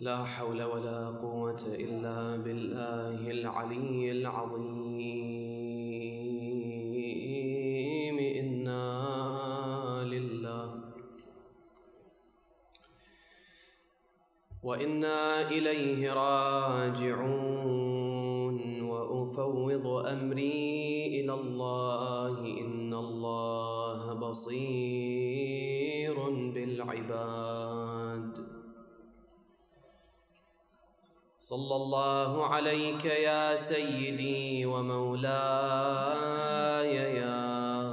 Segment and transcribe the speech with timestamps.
[0.00, 5.38] لا حول ولا قوة إلا بالله العلي العظيم.
[8.18, 8.84] إنا
[10.04, 10.80] لله
[14.62, 17.94] وإنا إليه راجعون.
[18.82, 25.23] وأفوض أمري إلى الله إن الله بصير.
[31.44, 35.28] صلى الله عليك يا سيدي ومولاي
[36.94, 37.92] يا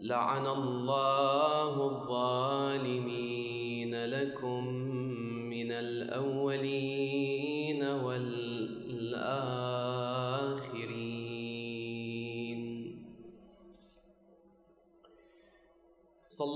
[0.00, 3.11] لعن الله الظالمين.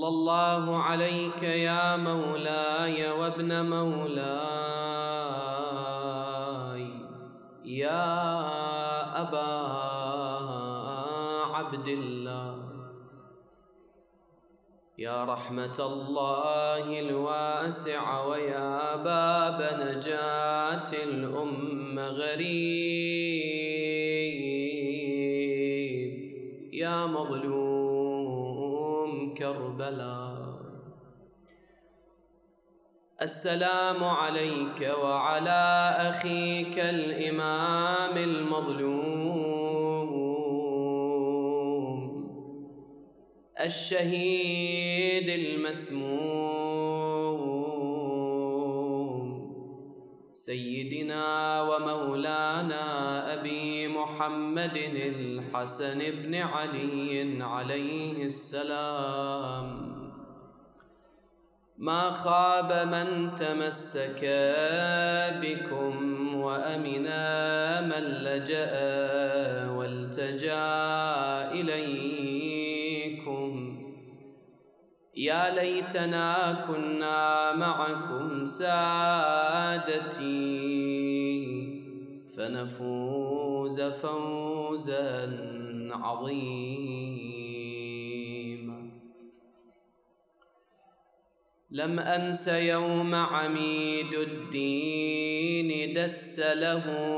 [0.07, 4.37] الله عليك يا مولاي وابن مولاي.
[7.65, 8.15] يا
[9.23, 9.53] أبا
[11.55, 12.55] عبد الله.
[14.99, 23.27] يا رحمة الله الواسعة ويا باب نجاة الأمة غريب.
[26.73, 27.86] يا مظلوم
[29.35, 30.67] كربلاء
[33.23, 39.47] السلام عليك وعلى أخيك الإمام المظلوم.
[43.61, 46.67] الشهيد المسموم.
[50.33, 52.85] سيدنا ومولانا
[53.35, 53.56] أبي
[54.27, 59.97] محمد الحسن بن علي عليه السلام.
[61.79, 64.21] ما خاب من تمسك
[65.43, 65.95] بكم
[66.35, 68.73] وأمنا من لجأ
[69.71, 70.65] والتجأ
[71.53, 72.93] إليكم.
[75.17, 80.27] يا ليتنا كنا معكم سادتي
[82.37, 83.36] فنفوز
[83.69, 85.39] فوزا
[85.93, 87.17] عظيما.
[91.71, 97.17] لم أنس يوم عميد الدين دس له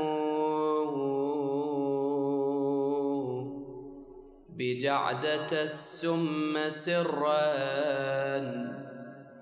[4.49, 7.69] بجعدة السم سرا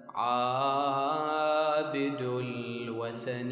[0.09, 3.51] عابد الوثن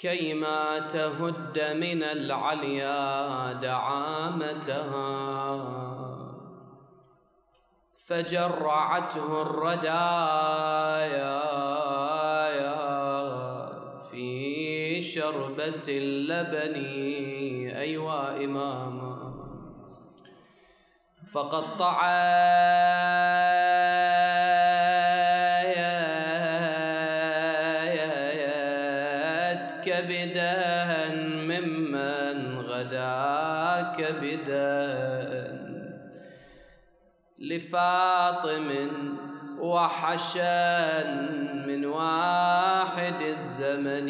[0.00, 5.00] كيما تهد من العليا دعامتها.
[8.06, 11.40] فجرعته الردايا
[14.10, 16.74] في شربة اللبن
[17.76, 19.20] أيوا إماما.
[21.32, 22.00] فقطع
[37.60, 38.88] لفاطم
[39.58, 41.04] وحشا
[41.66, 44.08] من واحد الزمن.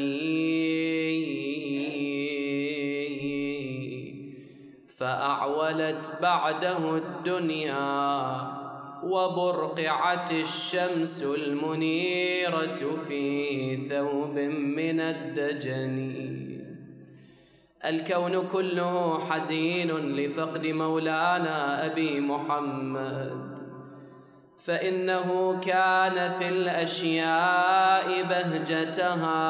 [4.99, 8.61] فأعولت بعده الدنيا
[9.03, 12.77] وبرقعت الشمس المنيرة
[13.09, 14.39] في ثوب
[14.79, 16.50] من الدجن
[17.85, 23.59] الكون كله حزين لفقد مولانا أبي محمد.
[24.65, 29.41] فإنه كان في الأشياء بهجتها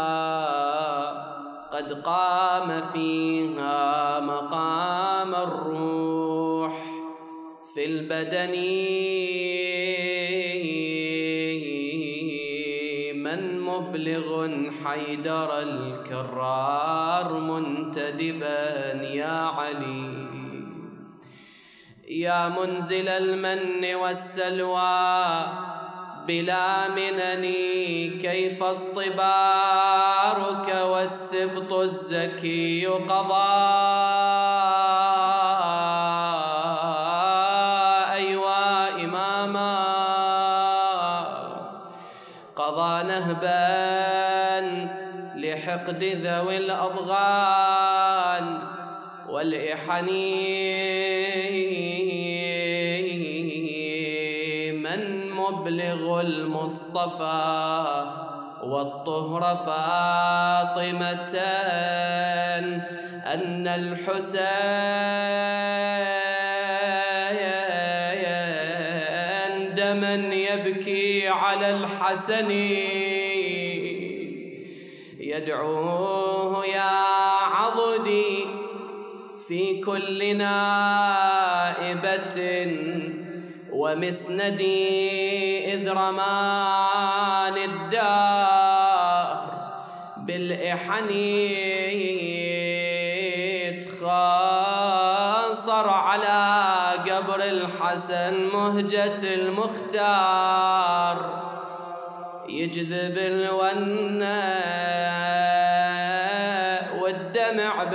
[1.71, 7.00] قد قام فيها مقام الروح.
[7.75, 8.55] في البدن
[14.85, 20.31] حيدر الكرار منتدبا يا علي.
[22.09, 25.47] يا منزل المن والسلوى
[26.27, 29.09] بلا منني كيف اصطبارك
[30.85, 34.69] والسبط الزكي قضى
[45.91, 48.59] لحقد ذوي الأضغان
[49.29, 50.07] والإحن
[54.83, 58.05] من مبلغ المصطفى
[58.65, 61.39] والطهر فاطمة
[63.27, 64.41] أن الحسين
[69.77, 72.51] دما يبكي على الحسن
[75.41, 76.91] يدعوه يا
[77.57, 78.47] عضدي
[79.49, 82.37] في كل نائبة
[83.73, 89.37] ومسندي إذ رمان الدار
[90.17, 91.09] بالإحن
[93.83, 96.61] تخاصر على
[97.11, 101.17] قبر الحسن مهجة المختار.
[102.49, 105.30] يجذب والدمع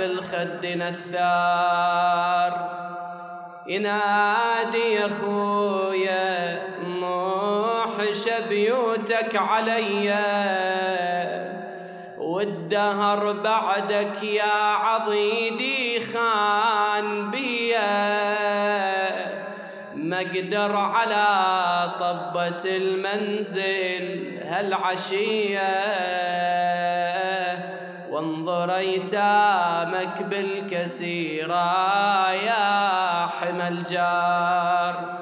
[0.06, 2.52] بالخد نثار.
[3.66, 6.62] ينادي يا خويا
[7.00, 10.26] موحش بيوتك عليا
[12.18, 18.16] والدهر بعدك يا عضيدي خان بيا
[19.94, 21.26] ما أقدر على
[22.00, 25.86] طبة المنزل هالعشية.
[28.16, 35.16] وانظر ايتامك بالكسيرة يا حمى الجار.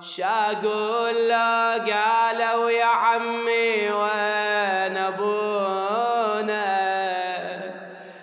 [0.00, 6.64] شاقول له قالوا يا عمي وين أبونا؟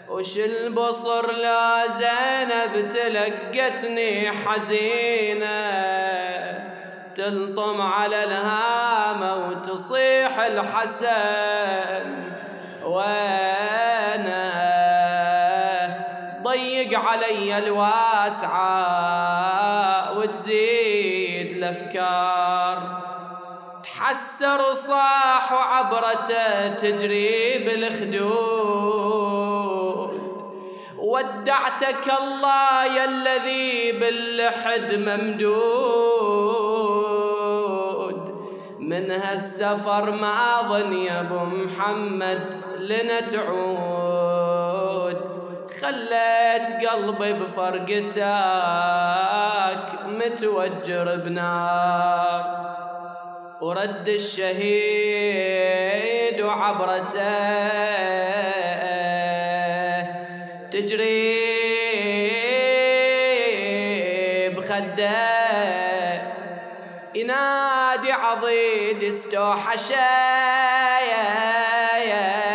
[0.09, 5.57] وش البصر لا زينب تلقتني حزينة؟
[7.15, 12.26] تلطم على الهامة وتصيح الحسن.
[12.97, 14.43] وأنا
[16.43, 18.77] ضيق علي الواسعة
[20.17, 22.77] وتزيد الأفكار.
[23.83, 28.57] تحسر صاح وعبرته تجري بالخدود
[30.97, 36.07] ودعتك الله يا الذي باللحد ممدود.
[38.87, 45.17] من هالسفر ما ظن يا أبو محمد لنا تعود
[45.81, 48.17] خليت قلبي بفرقتك
[50.07, 52.43] متوجر بنار
[53.61, 55.61] ورد الشهيد
[56.41, 57.57] وعبرته
[60.71, 61.56] تجري
[68.27, 69.03] ينادي
[71.01, 72.46] عضيد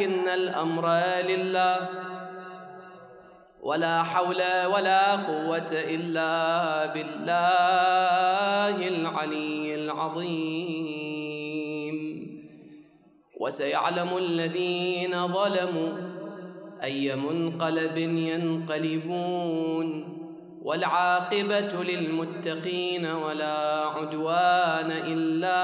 [0.00, 0.86] ولكن الأمر
[1.28, 1.88] لله.
[3.62, 11.10] ولا حول ولا قوة إلا بالله العلي العظيم.
[13.40, 15.92] وسيعلم الذين ظلموا
[16.82, 19.88] أي منقلب ينقلبون.
[20.62, 25.58] والعاقبة للمتقين ولا عدوان إلا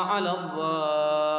[0.00, 1.31] على الظالمين.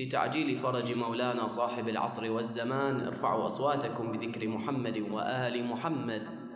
[0.00, 6.49] لتعجيل فرج مولانا صاحب العصر والزمان ارفعوا أصواتكم بذكر محمد وآل محمد.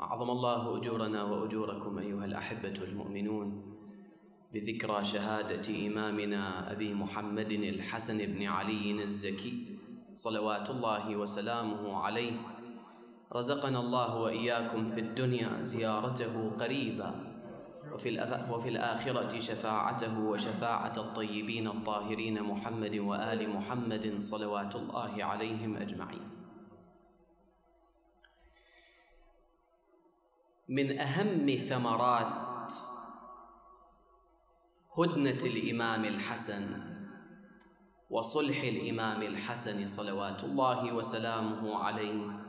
[0.00, 3.76] أعظم الله أجورنا وأجوركم أيها الأحبة المؤمنون
[4.52, 9.78] بذكرى شهادة إمامنا أبي محمد الحسن بن علي الزكي
[10.14, 12.32] صلوات الله وسلامه عليه.
[13.32, 17.14] رزقنا الله وإياكم في الدنيا زيارته قريبا
[17.92, 18.10] وفي,
[18.50, 26.39] وفي الآخرة شفاعته وشفاعة الطيبين الطاهرين محمد وآل محمد صلوات الله عليهم أجمعين.
[30.70, 32.72] من أهم ثمرات
[34.98, 36.82] هدنة الإمام الحسن
[38.10, 42.40] وصلح الإمام الحسن صلوات الله وسلامه عليه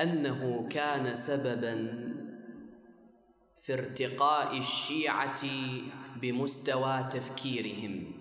[0.00, 1.74] أنه كان سببا
[3.56, 5.42] في ارتقاء الشيعة
[6.16, 8.12] بمستوى تفكيرهم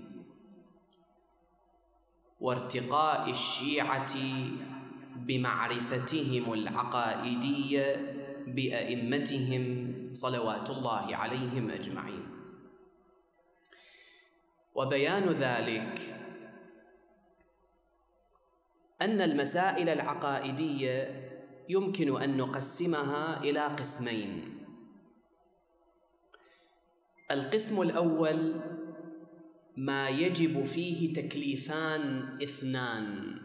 [2.39, 4.15] وارتقاء الشيعة
[5.15, 8.12] بمعرفتهم العقائدية
[8.47, 9.63] بأئمتهم
[10.13, 12.27] صلوات الله عليهم أجمعين.
[14.75, 16.01] وبيان ذلك
[19.01, 21.29] أن المسائل العقائدية
[21.69, 24.53] يمكن أن نقسمها إلى قسمين.
[27.31, 28.61] القسم الأول
[29.77, 33.39] ما يجب فيه تكليفان اثنان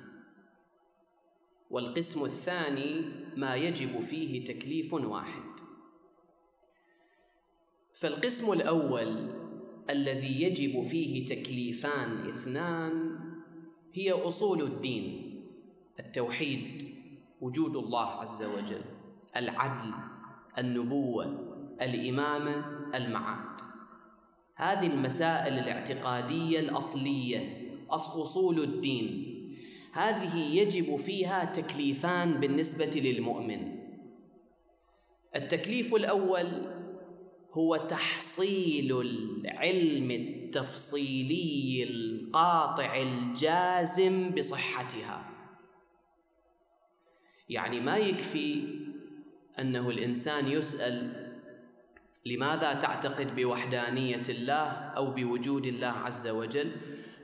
[1.70, 3.04] والقسم الثاني
[3.38, 5.42] ما يجب فيه تكليف واحد.
[7.94, 9.30] فالقسم الأول
[9.90, 13.18] الذي يجب فيه تكليفان اثنان
[13.92, 15.34] هي أصول الدين
[16.00, 16.94] التوحيد
[17.40, 18.84] وجود الله عز وجل
[19.36, 19.92] العدل
[20.58, 21.24] النبوة
[21.82, 22.56] الإمامة
[22.94, 23.60] المعاد.
[24.54, 29.27] هذه المسائل الاعتقادية الأصلية أصول الدين.
[29.92, 33.78] هذه يجب فيها تكليفان بالنسبة للمؤمن.
[35.36, 36.48] التكليف الأول
[37.52, 45.30] هو تحصيل العلم التفصيلي القاطع الجازم بصحتها.
[47.48, 48.64] يعني ما يكفي
[49.58, 51.28] أنه الإنسان يسأل
[52.26, 56.70] لماذا تعتقد بوحدانية الله أو بوجود الله عز وجل؟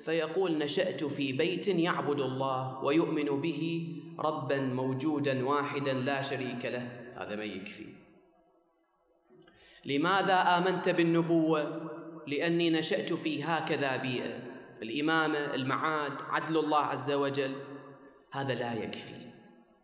[0.04, 7.12] فيقول نشأت في بيت يعبد الله ويؤمن به ربا موجودا واحدا لا شريك له.
[7.16, 7.86] هذا ما يكفي.
[9.84, 11.90] لماذا آمنت بالنبوة؟
[12.26, 14.38] لأني نشأت في هكذا بيئة.
[14.82, 17.54] الامامه المعاد عدل الله عز وجل.
[18.30, 19.24] هذا لا يكفي.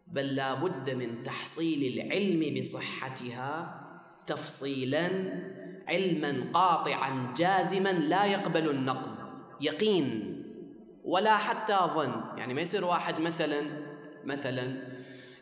[0.07, 3.81] بل لا بد من تحصيل العلم بصحتها
[4.27, 5.11] تفصيلا
[5.89, 9.20] علما قاطعا جازما لا يقبل النقض.
[9.61, 10.37] يقين
[11.05, 12.12] ولا حتى ظن.
[12.37, 13.62] يعني ما يصير واحد مثلا
[14.25, 14.76] مثلا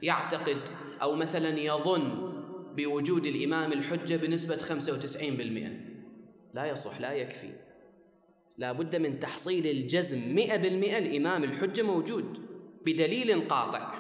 [0.03, 0.61] يعتقد
[1.03, 2.33] أو مثلا يظن
[2.77, 5.89] بوجود الإمام الحجة بنسبة 95%
[6.55, 7.51] لا يصح لا يكفي.
[8.59, 10.51] لا بد من تحصيل الجزم 100%
[10.99, 12.39] الإمام الحجة موجود
[12.87, 13.95] بدليل قاطع.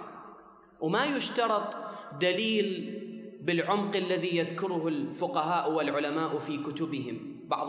[0.81, 1.77] وما يشترط
[2.21, 2.95] دليل
[3.43, 7.38] بالعمق الذي يذكره الفقهاء والعلماء في كتبهم.
[7.49, 7.69] بعض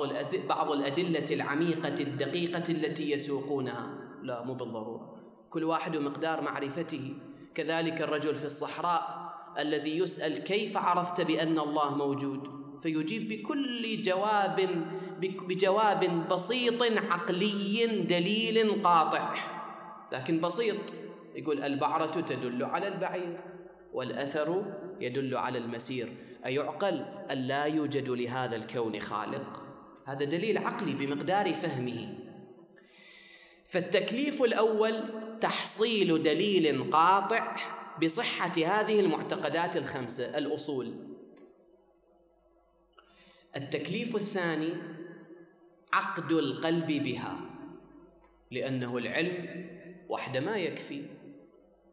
[0.49, 3.89] بعض الأدلة العميقة الدقيقة التي يسوقونها.
[4.23, 5.15] لا مو بالضرورة.
[5.49, 7.13] كل واحد ومقدار معرفته.
[7.55, 14.85] كذلك الرجل في الصحراء الذي يسأل كيف عرفت بأن الله موجود؟ فيجيب بكل جواب
[15.21, 19.35] بجواب بسيط عقلي دليل قاطع.
[20.11, 20.77] لكن بسيط
[21.35, 23.39] يقول البعرة تدل على البعير
[23.93, 24.65] والأثر
[24.99, 26.17] يدل على المسير.
[26.45, 29.68] أيعقل أن لا يوجد لهذا الكون خالق؟
[30.09, 32.13] هذا دليل عقلي بمقدار فهمه.
[33.65, 34.93] فالتكليف الأول
[35.41, 37.55] تحصيل دليل قاطع
[38.03, 40.93] بصحة هذه المعتقدات الخمسة الأصول.
[43.55, 44.73] التكليف الثاني
[45.93, 47.39] عقد القلب بها
[48.51, 49.69] لأنه العلم
[50.09, 51.05] وحده ما يكفي.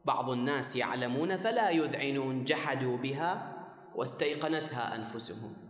[0.04, 3.56] بعض الناس يعلمون فلا يذعنون جحدوا بها
[3.94, 5.65] واستيقنتها أنفسهم.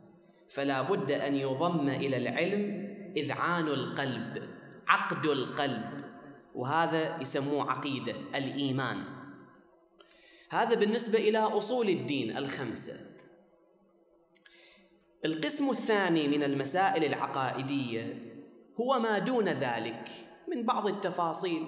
[0.50, 4.42] فلا بد أن يضم إلى العلم إذعان القلب
[4.88, 6.04] عقد القلب
[6.54, 9.04] وهذا يسموه عقيدة الإيمان.
[10.50, 13.16] هذا بالنسبة إلى أصول الدين الخمسة.
[15.24, 18.22] القسم الثاني من المسائل العقائدية
[18.80, 20.08] هو ما دون ذلك
[20.48, 21.62] من بعض التفاصيل.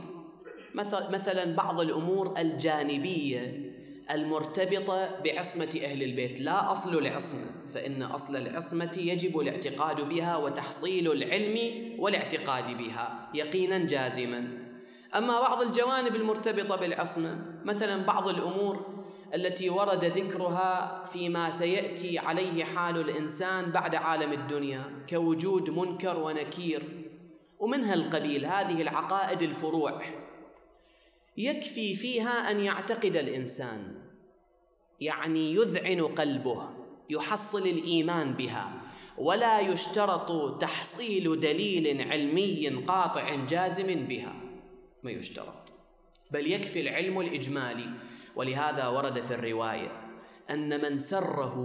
[1.10, 3.67] مثلا بعض الأمور الجانبية
[4.10, 6.40] المرتبطة بعصمة أهل البيت.
[6.40, 11.58] لا أصل العصمه فإن أصل العصمة يجب الاعتقاد بها وتحصيل العلم
[11.98, 14.48] والاعتقاد بها يقينا جازما.
[15.16, 18.98] أما بعض الجوانب المرتبطة بالعصمة مثلا بعض الأمور
[19.34, 26.82] التي ورد ذكرها فيما سيأتي عليه حال الإنسان بعد عالم الدنيا كوجود منكر ونكير.
[27.58, 30.02] ومنها القبيل هذه العقائد الفروع.
[31.36, 33.97] يكفي فيها أن يعتقد الإنسان.
[35.00, 36.68] يعني يذعن قلبه
[37.10, 38.82] يحصل الإيمان بها.
[39.18, 44.34] ولا يشترط تحصيل دليل علمي قاطع جازم بها.
[45.02, 45.72] ما يشترط.
[46.30, 47.90] بل يكفي العلم الإجمالي.
[48.36, 49.92] ولهذا ورد في الرواية
[50.50, 51.56] أن من سره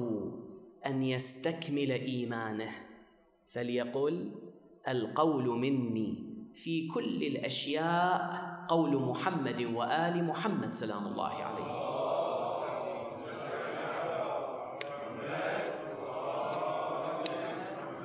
[0.85, 2.71] أن يستكمل إيمانه
[3.47, 4.31] فليقل
[4.87, 6.33] القول مني.
[6.55, 11.82] في كل الأشياء قول محمد وآل محمد سلام الله عليه.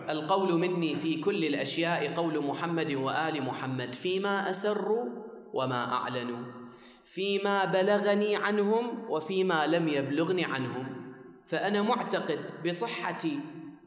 [0.08, 3.94] القول مني في كل الأشياء قول محمد وآل محمد.
[3.94, 5.04] فيما اسروا
[5.52, 6.58] وما اعلنوا
[7.04, 11.14] فيما بلغني عنهم وفيما لم يبلغني عنهم.
[11.46, 13.24] فأنا معتقد بصحة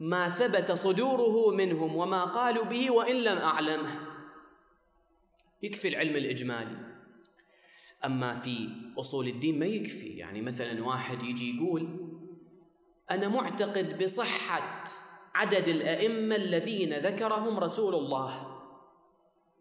[0.00, 4.00] ما ثبت صدوره منهم وما قالوا به وإن لم أعلمه.
[5.62, 6.76] يكفي العلم الإجمالي.
[8.04, 10.06] أما في أصول الدين ما يكفي.
[10.06, 11.88] يعني مثلا واحد يجي يقول
[13.10, 14.84] أنا معتقد بصحة
[15.34, 18.58] عدد الأئمة الذين ذكرهم رسول الله.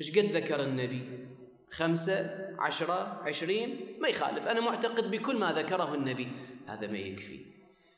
[0.01, 1.27] إيش قد ذكر النبي؟
[1.71, 6.27] خمسة عشرة عشرين؟ ما يخالف أنا معتقد بكل ما ذكره النبي.
[6.67, 7.39] هذا ما يكفي.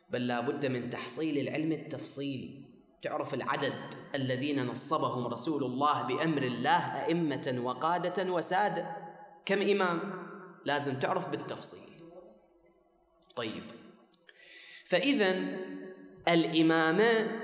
[0.10, 2.63] بل لا بد من تحصيل العلم التفصيلي.
[3.01, 3.74] تعرف العدد
[4.15, 8.98] الذين نصبهم رسول الله بأمر الله أئمة وقادة وسادة؟
[9.46, 10.27] كم إمام؟
[10.65, 11.94] لازم تعرف بالتفصيل.
[13.36, 13.63] طيب.
[14.86, 15.36] فإذا
[16.27, 17.42] الإمامة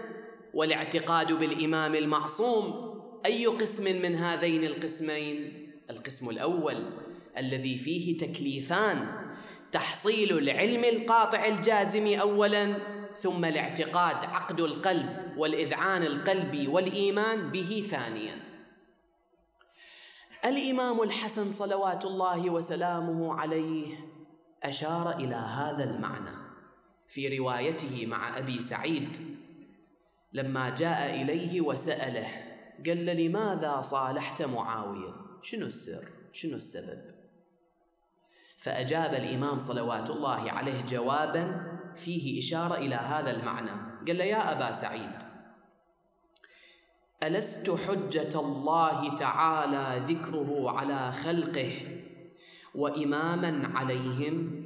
[0.53, 2.89] والاعتقاد بالإمام المعصوم.
[3.25, 6.75] أي قسم من هذين القسمين؟ القسم الأول
[7.37, 9.07] الذي فيه تكليفان
[9.71, 12.77] تحصيل العلم القاطع الجازم أولا
[13.15, 18.39] ثم الاعتقاد عقد القلب والإذعان القلبي والإيمان به ثانيا.
[20.45, 23.95] الإمام الحسن صلوات الله وسلامه عليه
[24.63, 26.37] أشار إلى هذا المعنى
[27.07, 29.38] في روايته مع أبي سعيد.
[30.33, 32.27] لما جاء إليه وسأله
[32.85, 37.01] قال لماذا صالحت معاوية؟ شنو السر؟ شنو السبب؟
[38.57, 43.71] فأجاب الإمام صلوات الله عليه جوابا فيه إشارة إلى هذا المعنى.
[44.07, 45.29] قال له يا أبا سعيد
[47.23, 51.71] ألست حجة الله تعالى ذكره على خلقه
[52.75, 54.65] وإماما عليهم؟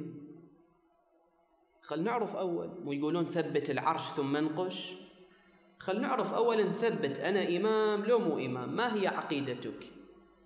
[1.82, 5.03] خل نعرف أول ويقولون ثبت العرش ثم انقش.
[5.84, 9.84] خل نعرف أولا ثبت أنا إمام لو مو إمام ما هي عقيدتك؟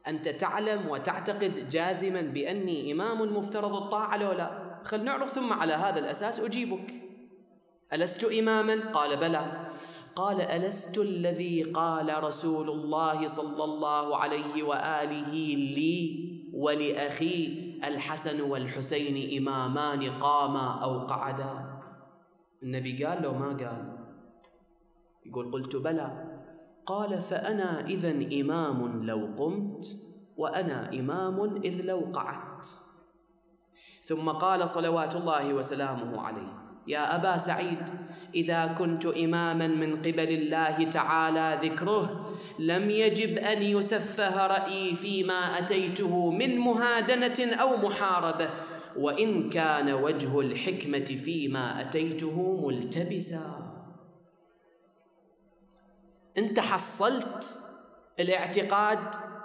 [0.07, 5.99] أنت تعلم وتعتقد جازما بأني إمام مفترض الطاعة لو لا؟ خل نعرف ثم على هذا
[5.99, 6.95] الأساس أجيبك.
[7.93, 9.71] ألست إماما؟ قال بلى.
[10.17, 17.47] قال ألست الذي قال رسول الله صلى الله عليه وآله لي ولأخي
[17.85, 21.81] الحسن والحسين إمامان قاما أو قعدا.
[22.63, 23.98] النبي قال لو ما قال.
[25.29, 26.25] يقول قلت بلى.
[26.87, 28.11] قال فأنا إذا
[28.41, 29.87] إمام لو قمت
[30.37, 32.67] وأنا إمام إذ لو قعدت.
[34.03, 37.79] ثم قال صلوات الله وسلامه عليه يا أبا سعيد
[38.35, 46.31] إذا كنت إماما من قبل الله تعالى ذكره لم يجب أن يسفه رأيي فيما أتيته
[46.31, 48.49] من مهادنة أو محاربة
[48.97, 53.68] وإن كان وجه الحكمة فيما أتيته ملتبسا.
[56.39, 57.59] أنت حصلت
[58.21, 58.99] الاعتقاد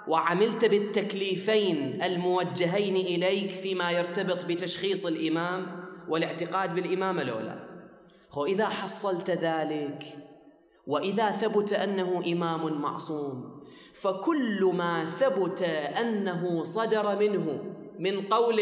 [0.08, 7.60] وعملت بالتكليفين الموجهين إليك فيما يرتبط بتشخيص الإمام والاعتقاد بالإمامة الأولى
[8.30, 10.04] خو إذا حصلت ذلك
[10.88, 15.62] وإذا ثبت أنه إمام معصوم فكل ما ثبت
[16.00, 18.62] أنه صدر منه من قول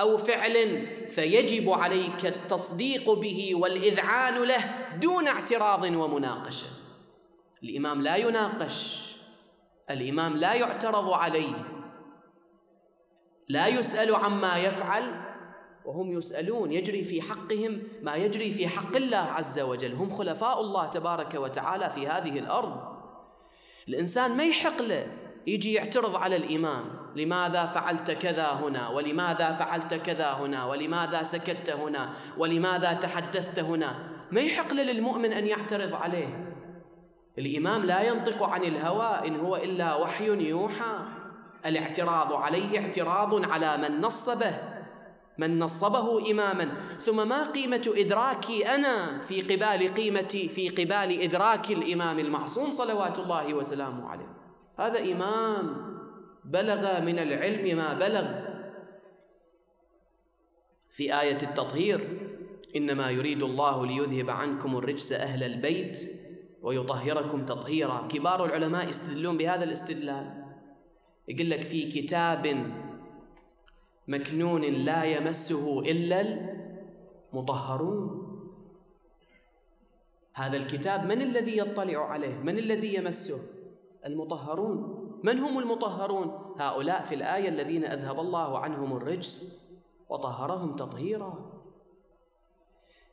[0.00, 4.64] أو فعل فيجب عليك التصديق به والإذعان له
[5.00, 6.66] دون اعتراض ومناقشة.
[7.68, 9.06] الإمام لا يناقش
[9.90, 11.54] الإمام لا يعترض عليه
[13.48, 15.02] لا يسأل عما يفعل
[15.84, 19.92] وهم يسألون يجري في حقهم ما يجري في حق الله عز وجل.
[19.92, 22.96] هم خلفاء الله تبارك وتعالى في هذه الأرض.
[23.88, 25.06] الإنسان ما يحق له
[25.46, 26.84] يجي يعترض على الإمام
[27.16, 33.94] لماذا فعلت كذا هنا؟ ولماذا فعلت كذا هنا؟ ولماذا سكت هنا؟ ولماذا تحدثت هنا؟
[34.30, 36.55] ما يحق للمؤمن أن يعترض عليه.
[37.38, 40.98] الإمام لا ينطق عن الهوى إن هو إلا وحي يوحى.
[41.66, 44.52] الاعتراض عليه اعتراض على من نصبه
[45.38, 46.68] من نصبه إماما.
[47.00, 53.54] ثم ما قيمة إدراكي أنا في قبال قيمتي في قبال إدراك الإمام المعصوم صلوات الله
[53.54, 54.36] وسلامه عليه؟
[54.78, 55.76] هذا إمام
[56.44, 58.26] بلغ من العلم ما بلغ.
[60.90, 62.20] في آية التطهير
[62.76, 65.98] إنما يريد الله ليذهب عنكم الرجس أهل البيت.
[66.66, 68.08] ويطهركم تطهيرا.
[68.08, 70.44] كبار العلماء يستدلون بهذا الاستدلال.
[71.28, 72.72] يقول لك في كتاب
[74.08, 76.24] مكنون لا يمسه إلا
[77.32, 78.26] المطهرون.
[80.34, 83.38] هذا الكتاب من الذي يطلع عليه؟ من الذي يمسه؟
[84.06, 85.06] المطهرون.
[85.24, 89.62] من هم المطهرون؟ هؤلاء في الآية الذين أذهب الله عنهم الرجس
[90.08, 91.55] وطهرهم تطهيرا.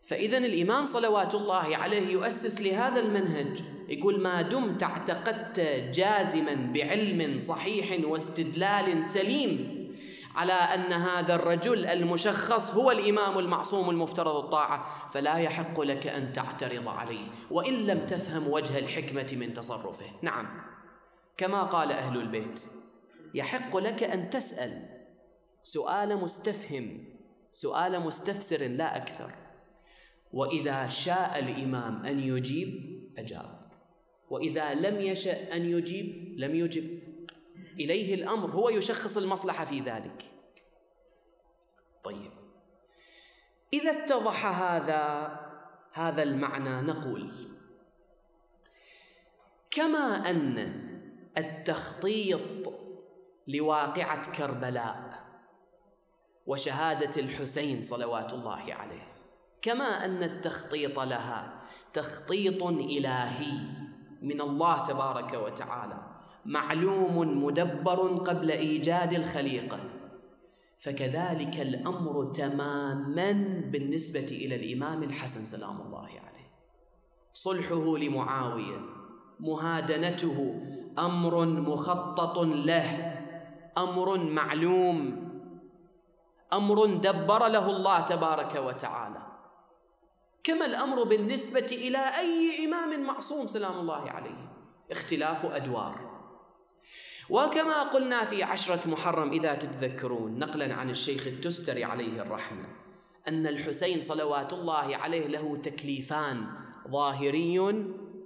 [0.03, 3.61] فإذا الإمام صلوات الله عليه يؤسس لهذا المنهج.
[3.87, 5.59] يقول ما دمت اعتقدت
[5.93, 9.83] جازما بعلم صحيح واستدلال سليم
[10.35, 16.87] على أن هذا الرجل المشخص هو الإمام المعصوم المفترض الطاعة فلا يحق لك أن تعترض
[16.87, 20.05] عليه وإن لم تفهم وجه الحكمة من تصرفه.
[20.21, 20.47] نعم.
[21.37, 22.63] كما قال أهل البيت
[23.33, 24.89] يحق لك أن تسأل
[25.63, 27.05] سؤال مستفهم
[27.51, 29.42] سؤال مستفسر لا أكثر.
[30.33, 33.71] وإذا شاء الإمام أن يجيب أجاب.
[34.29, 36.99] وإذا لم يشأ أن يجيب لم يجب.
[37.79, 40.23] إليه الأمر هو يشخص المصلحة في ذلك.
[42.03, 42.31] طيب.
[43.73, 45.39] إذا اتضح هذا
[45.93, 47.53] هذا المعنى نقول
[49.71, 50.57] كما أن
[51.37, 52.73] التخطيط
[53.47, 55.23] لواقعة كربلاء
[56.45, 59.12] وشهادة الحسين صلوات الله عليه
[59.63, 61.61] كما أن التخطيط لها
[61.93, 63.57] تخطيط إلهي
[64.21, 65.97] من الله تبارك وتعالى
[66.45, 69.79] معلوم مدبر قبل إيجاد الخليقة
[70.79, 73.31] فكذلك الأمر تماما
[73.71, 76.51] بالنسبة إلى الإمام الحسن سلام الله عليه.
[77.33, 78.79] صلحه لمعاوية
[79.39, 80.61] مهادنته
[80.99, 83.19] أمر مخطط له
[83.77, 85.23] أمر معلوم
[86.53, 89.22] أمر دبر له الله تبارك وتعالى.
[90.43, 94.53] كما الأمر بالنسبة إلى أي إمام معصوم سلام الله عليه.
[94.91, 96.13] اختلاف أدوار.
[97.29, 102.65] وكما قلنا في عشرة محرم إذا تتذكرون نقلا عن الشيخ التستري عليه الرحمة
[103.27, 106.47] أن الحسين صلوات الله عليه له تكليفان
[106.91, 107.59] ظاهري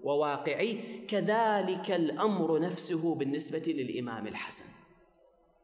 [0.04, 4.70] وواقعي كذلك الأمر نفسه بالنسبة للإمام الحسن.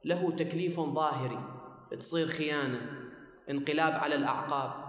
[0.06, 1.39] له تكليف ظاهري
[2.00, 2.82] تصير خيانة
[3.50, 4.83] انقلاب على الأعقاب.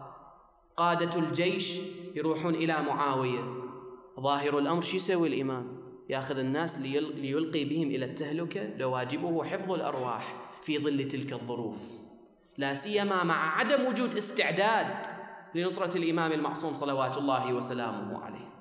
[0.77, 1.79] قادة الجيش
[2.15, 3.65] يروحون إلى معاوية.
[4.21, 10.37] ظاهر الأمر شو يسوي الإمام؟ يأخذ الناس ليلقي بهم إلى التهلكة لو واجبه حفظ الأرواح
[10.63, 11.81] في ظل تلك الظروف.
[12.59, 14.97] لا سيما مع عدم وجود استعداد
[15.55, 18.55] لنصرة الإمام المعصوم صلوات الله وسلامه عليه.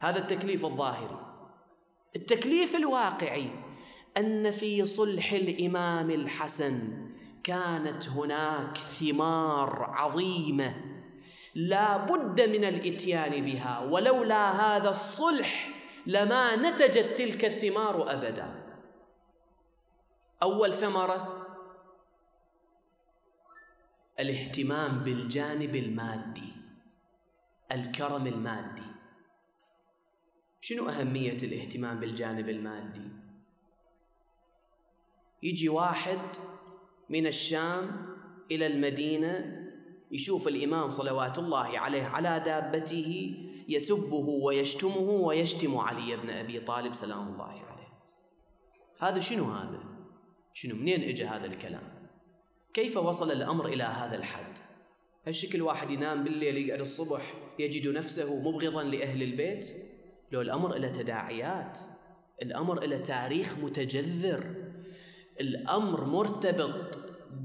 [0.00, 1.20] هذا التكليف الظاهري
[2.16, 3.48] التكليف الواقعي
[4.16, 7.03] أن في صلح الإمام الحسن
[7.44, 10.74] كانت هناك ثمار عظيمة
[11.54, 15.70] لا بد من الإتيان بها ولولا هذا الصلح
[16.06, 18.64] لما نتجت تلك الثمار أبدا.
[20.42, 21.46] أول ثمرة؟
[24.20, 26.52] الاهتمام بالجانب المادي
[27.72, 28.82] الكرم المادي.
[30.60, 33.08] شنو أهمية الاهتمام بالجانب المادي؟
[35.42, 36.20] يجي واحد
[37.10, 38.06] من الشام
[38.50, 39.64] إلى المدينة
[40.10, 43.34] يشوف الإمام صلوات الله عليه على دابته
[43.68, 47.74] يسبه ويشتمه ويشتم علي بن أبي طالب سلام الله عليه
[49.00, 49.80] هذا شنو هذا؟
[50.52, 52.08] شنو منين اجى هذا الكلام؟
[52.74, 54.58] كيف وصل الأمر إلى هذا الحد؟
[55.26, 59.66] هالشكل واحد ينام بالليل يقعد الصبح يجد نفسه مبغضا لأهل البيت
[60.32, 61.78] لو الأمر إلى تداعيات
[62.42, 64.63] الأمر إلى تاريخ متجذر
[65.40, 66.98] الأمر مرتبط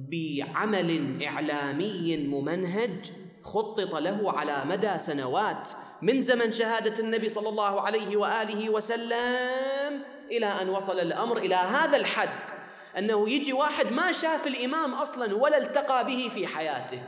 [0.10, 3.12] بعمل إعلامي ممنهج
[3.44, 5.70] خطط له على مدى سنوات
[6.02, 11.98] من زمن شهادة النبي صلى الله عليه وآله وسلم إلى أن وصل الأمر إلى هذا
[11.98, 12.52] الحد
[12.98, 17.02] أنه يجي واحد ما شاف الإمام أصلا ولا التقى به في حياته.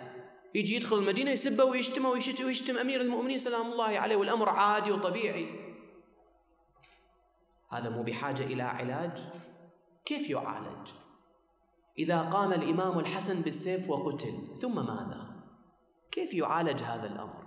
[0.56, 5.48] يجي يدخل المدينة يسبه ويشتمه ويشتم, ويشتم أمير المؤمنين سلام الله عليه والأمر عادي وطبيعي.
[7.70, 9.12] هذا مو بحاجة إلى علاج؟
[10.06, 10.88] كيف يعالج؟
[11.98, 15.32] إذا قام الإمام الحسن بالسيف وقتل ثم ماذا؟
[16.12, 17.44] كيف يعالج هذا الأمر؟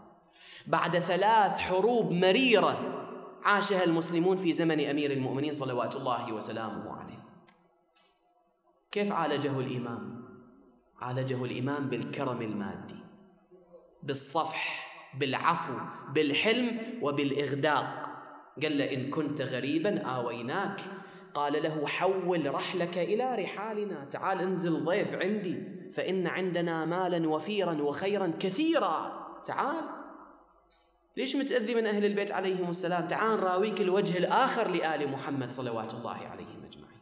[0.67, 3.01] بعد ثلاث حروب مريرة
[3.43, 7.25] عاشها المسلمون في زمن أمير المؤمنين صلوات الله وسلامه عليه.
[8.90, 10.25] كيف عالجه الإمام؟
[11.01, 12.99] عالجه الإمام بالكرم المادي
[14.03, 15.79] بالصفح بالعفو
[16.12, 18.11] بالحلم وبالإغداق.
[18.62, 20.81] قال إن كنت غريبا آويناك
[21.35, 24.05] قال له حول رحلك إلى رحالنا.
[24.11, 25.62] تعال انزل ضيف عندي.
[25.92, 29.27] فإن عندنا مالا وفيرا وخيرا كثيرا.
[29.47, 29.85] تعال.
[31.16, 36.16] ليش متأذي من أهل البيت عليهم السلام؟ تعال راويك الوجه الآخر لآل محمد صلوات الله
[36.16, 37.01] عليهم أجمعين.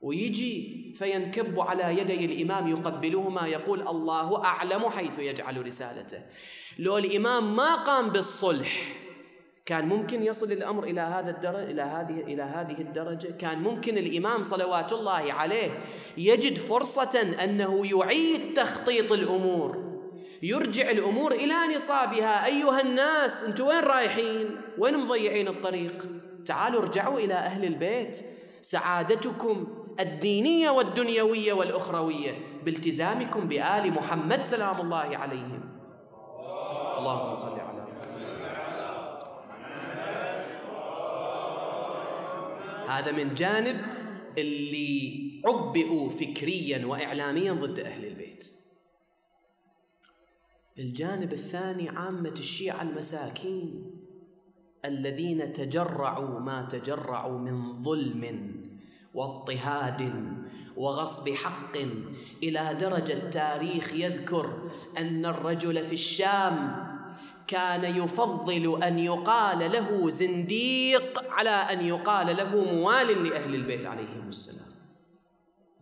[0.00, 6.22] ويجي فينكب على يدي الإمام يقبلهما يقول الله أعلم حيث يجعل رسالته.
[6.78, 9.05] لو الإمام ما قام بالصلح
[9.66, 13.28] كان ممكن يصل الأمر إلى هذا الدرجة إلى هذه إلى هذه الدرجة.
[13.38, 15.70] كان ممكن الإمام صلوات الله عليه
[16.16, 19.86] يجد فرصة أنه يعيد تخطيط الأمور
[20.42, 22.46] يرجع الأمور إلى نصابها.
[22.46, 26.06] أيها الناس أنتم وين رايحين؟ وين مضيعين الطريق؟
[26.46, 28.18] تعالوا ارجعوا إلى أهل البيت.
[28.60, 29.66] سعادتكم
[30.00, 32.32] الدينية والدنيوية والأخروية
[32.64, 35.60] بالتزامكم بآل محمد سلام الله عليهم.
[36.98, 37.75] اللهم صل على
[42.88, 43.76] هذا من جانب
[44.38, 48.44] اللي عبئوا فكريا واعلاميا ضد أهل البيت.
[50.78, 53.90] الجانب الثاني عامة الشيعة المساكين
[54.84, 58.52] الذين تجرعوا ما تجرعوا من ظلم
[59.14, 60.12] واضطهاد
[60.76, 61.76] وغصب حق
[62.42, 66.85] إلى درجة تاريخ يذكر أن الرجل في الشام
[67.46, 74.72] كان يفضل أن يقال له زنديق على أن يقال له موال لأهل البيت عليهم السلام.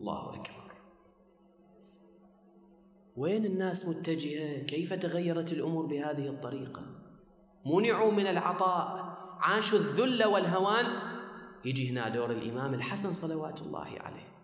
[0.01, 0.71] الله أكبر.
[3.17, 6.81] وين الناس متجهه كيف تغيرت الأمور بهذه الطريقة؟
[7.65, 10.85] منعوا من العطاء عاشوا الذل والهوان.
[11.65, 14.35] يجي هنا دور الإمام الحسن صلوات الله عليه.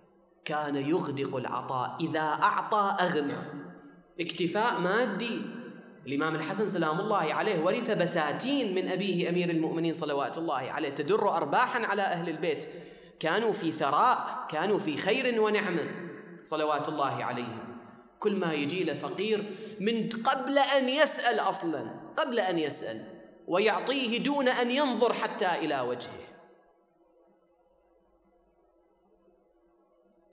[0.46, 3.38] كان يغدق العطاء إذا أعطى أغنى.
[4.20, 5.61] اكتفاء مادي.
[6.08, 11.30] الإمام الحسن سلام الله عليه ورث بساتين من أبيه أمير المؤمنين صلوات الله عليه تدر
[11.30, 12.66] أرباحا على أهل البيت.
[13.20, 15.88] كانوا في ثراء كانوا في خير ونعمة
[16.44, 17.78] صلوات الله عليهم.
[18.20, 19.44] كل ما يجي له فقير
[19.80, 21.86] من قبل أن يسأل أصلا
[22.18, 23.02] قبل أن يسأل
[23.48, 26.22] ويعطيه دون أن ينظر حتى إلى وجهه.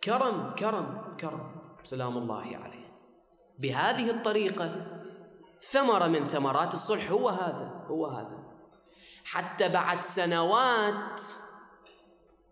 [0.05, 1.51] كرم كرم كرم.
[1.85, 2.89] سلام الله عليه.
[3.59, 4.98] بهذه الطريقة
[5.63, 8.39] ثمرة من ثمرات الصلح هو هذا هو هذا.
[9.25, 11.23] حتى بعد سنوات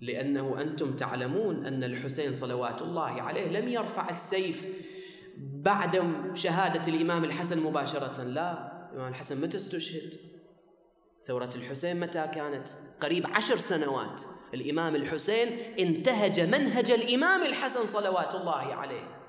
[0.00, 4.66] لأنه أنتم تعلمون أن الحسين صلوات الله عليه لم يرفع السيف
[5.38, 8.22] بعد شهادة الإمام الحسن مباشرة.
[8.22, 10.20] لا الإمام الحسن متى استشهد؟
[11.22, 12.68] ثورة الحسين متى كانت؟
[13.00, 14.22] قريب عشر سنوات.
[14.54, 19.25] الإمام الحسين انتهج منهج الإمام الحسن صلوات الله عليه.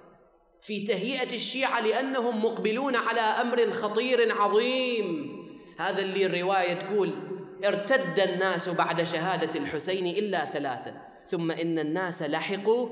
[0.61, 5.37] في تهيئة الشيعة لأنهم مقبلون على أمر خطير عظيم.
[5.77, 7.13] هذا اللي الرواية تقول
[7.65, 10.93] ارتد الناس بعد شهادة الحسين إلا ثلاثة
[11.27, 12.89] ثم إن الناس لحقوا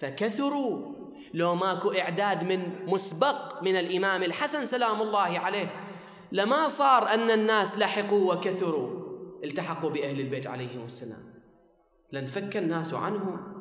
[0.00, 1.00] فكثروا.
[1.34, 5.66] لو ماكو إعداد من مسبق من الإمام الحسن سلام الله عليه
[6.32, 9.00] لما صار أن الناس لحقوا وكثروا
[9.44, 11.30] التحقوا بأهل البيت عليهم السلام.
[12.12, 13.59] لانفك الناس عنهم.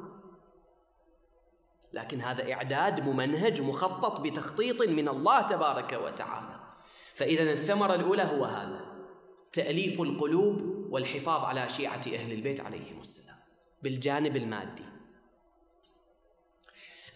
[1.93, 6.59] لكن هذا إعداد ممنهج مخطط بتخطيط من الله تبارك وتعالى.
[7.13, 8.85] فإذا الثمرة الأولى هو هذا
[9.53, 13.37] تأليف القلوب والحفاظ على شيعة أهل البيت عليهم السلام
[13.83, 14.83] بالجانب المادي.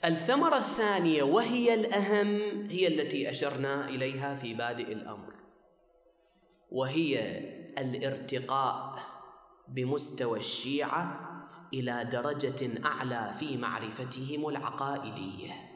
[0.05, 5.33] الثمرة الثانية وهي الأهم هي التي أشرنا إليها في بادئ الأمر
[6.71, 7.39] وهي
[7.77, 8.99] الارتقاء
[9.67, 11.22] بمستوى الشيعة
[11.73, 15.73] إلى درجة أعلى في معرفتهم العقائديه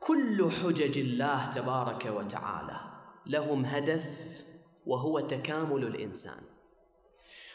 [0.00, 2.80] كل حجج الله تبارك وتعالى
[3.26, 4.44] لهم هدف
[4.86, 6.42] وهو تكامل الإنسان.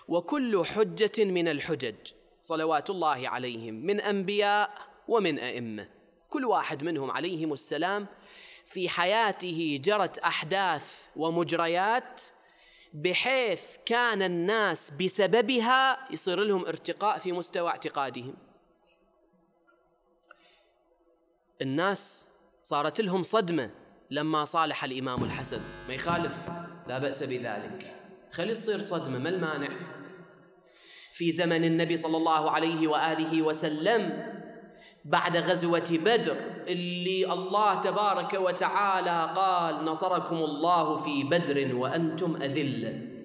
[0.08, 1.96] وكل حجة من الحجج
[2.42, 4.72] صلوات الله عليهم من أنبياء
[5.08, 5.90] ومن أئمة.
[6.30, 8.08] كل واحد منهم عليهم السلام
[8.66, 12.22] في حياته جرت أحداث ومجريات
[12.96, 18.34] بحيث كان الناس بسببها يصير لهم ارتقاء في مستوى اعتقادهم.
[21.62, 22.30] الناس
[22.64, 23.72] صارت لهم صدمة
[24.12, 25.62] لما صالح الإمام الحسن.
[25.88, 26.36] ما يخالف
[26.88, 27.96] لا بأس بذلك.
[28.32, 29.70] خلي تصير صدمة ما المانع؟
[31.12, 34.32] في زمن النبي صلى الله عليه وآله وسلم
[35.06, 36.38] بعد غزوة بدر
[36.68, 43.16] اللي الله تبارك وتعالى قال نصركم الله في بدر وأنتم أذلة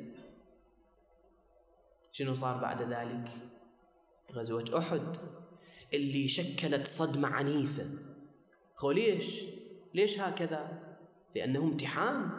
[2.13, 3.29] شنو صار بعد ذلك؟
[4.33, 5.17] غزوة أحد
[5.95, 7.87] اللي شكلت صدمة عنيفة.
[8.79, 9.43] هو ليش؟
[9.95, 10.69] ليش هكذا؟
[11.35, 12.31] لأنه امتحان.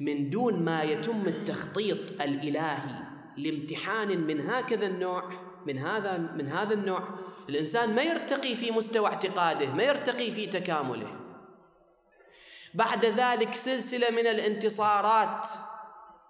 [0.00, 5.32] من دون ما يتم التخطيط الإلهي لامتحان من هكذا النوع
[5.66, 7.08] من هذا من هذا النوع
[7.48, 11.06] الإنسان ما يرتقي في مستوى اعتقاده ما يرتقي في تكامله.
[12.74, 15.46] بعد ذلك سلسلة من الانتصارات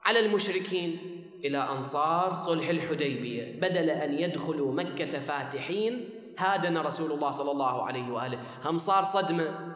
[0.04, 0.98] على المشركين
[1.44, 3.61] إلى أنصار صلح الحديبية.
[3.61, 8.38] بدل أن يدخلوا مكة فاتحين هادن رسول الله صلى الله عليه وآله.
[8.64, 9.74] هم صار صدمة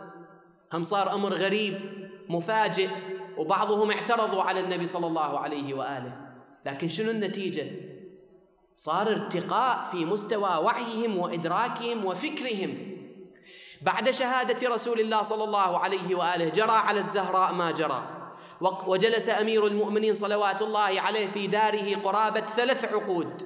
[0.73, 1.75] هم صار أمر غريب
[2.29, 2.89] مفاجئ
[3.37, 6.17] وبعضهم اعترضوا على النبي صلى الله عليه وآله.
[6.67, 7.67] لكن شنو النتيجة؟
[8.77, 12.93] صار ارتقاء في مستوى وعيهم وإدراكهم وفكرهم.
[13.83, 18.03] بعد شهادة رسول الله صلى الله عليه وآله جرى على الزهراء ما جرى.
[18.87, 23.43] وجلس أمير المؤمنين صلوات الله عليه في داره قرابة ثلاث عقود.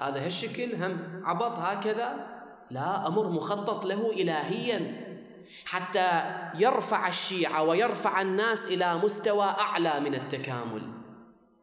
[0.00, 2.26] هذا هالشكل هم عبط هكذا؟
[2.70, 5.02] لا أمر مخطط له الهيا.
[5.64, 6.22] حتى
[6.54, 10.82] يرفع الشيعة ويرفع الناس إلى مستوى أعلى من التكامل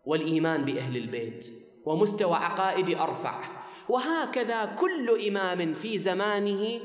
[0.06, 1.69] والإيمان بأهل البيت.
[1.86, 3.42] ومستوى عقائدي ارفع
[3.90, 6.80] وهكذا كل إمام في زمانه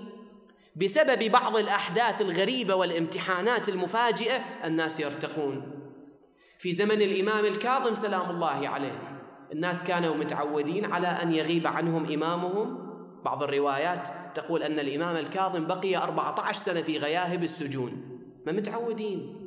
[0.77, 5.63] بسبب بعض الأحداث الغريبة والامتحانات المفاجئة الناس يرتقون.
[6.59, 9.21] في زمن الإمام الكاظم سلام الله عليه
[9.53, 12.85] الناس كانوا متعودين على أن يغيب عنهم إمامهم.
[13.25, 18.21] بعض الروايات تقول أن الإمام الكاظم بقي 14 سنة في غياهب السجون.
[18.47, 19.41] ما متعودين.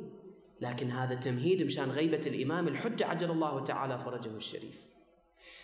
[0.60, 4.97] لكن هذا تمهيد مشان غيبة الإمام الحجة عجل الله تعالى فرجه الشريف.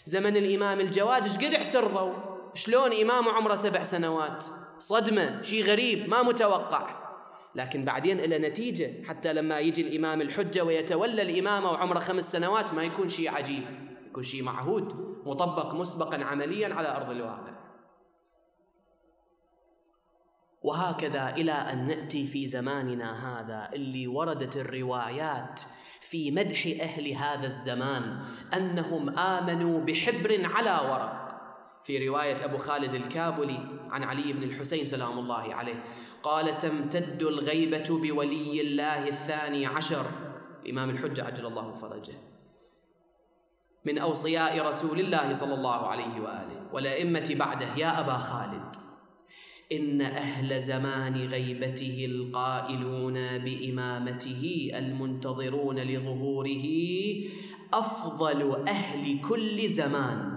[0.05, 2.13] زمن الإمام الجواد إيش قد اعترضوا؟
[2.55, 4.45] شلون إمام عمره سبع سنوات؟
[4.79, 7.05] صدمة شيء غريب ما متوقع.
[7.55, 12.83] لكن بعدين إلى نتيجة حتى لما يجي الإمام الحجة ويتولى الإمامة وعمره خمس سنوات ما
[12.83, 13.63] يكون شيء عجيب.
[14.07, 14.93] يكون شيء معهود
[15.27, 17.55] مطبق مسبقا عمليا على أرض الواقع.
[20.63, 25.61] وهكذا إلى أن نأتي في زماننا هذا اللي وردت الروايات
[26.15, 28.19] في مدح أهل هذا الزمان
[28.57, 31.29] أنهم آمنوا بحبر على ورق.
[31.85, 33.59] في رواية أبو خالد الكابلي
[33.91, 35.85] عن علي بن الحسين سلام الله عليه
[36.23, 40.07] قال تمتد الغيبة بولي الله الثاني عشر.
[40.71, 42.15] إمام الحجة عجل الله فرجه.
[43.85, 48.77] من أوصياء رسول الله صلى الله عليه وآله والأئمة بعده يا أبا خالد.
[49.73, 56.67] إن أهل زمان غيبته القائلون بإمامته المنتظرون لظهوره
[57.75, 60.35] أفضل أهل كل زمان.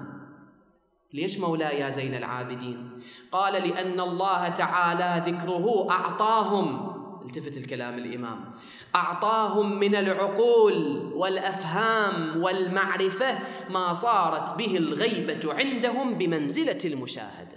[1.13, 2.89] ليش مولاي يا زين العابدين؟
[3.31, 6.97] قال لأن الله تعالى ذكره أعطاهم.
[7.25, 8.51] التفت الكلام الإمام.
[8.95, 17.56] أعطاهم من العقول والأفهام والمعرفة ما صارت به الغيبة عندهم بمنزلة المشاهدة.